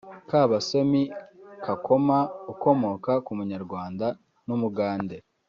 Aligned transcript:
Kabasomi 0.29 1.01
Kakoma 1.63 2.17
(ukomoka 2.53 3.11
ku 3.25 3.31
munyarwanda 3.37 4.07
n’Umugande) 4.47 5.17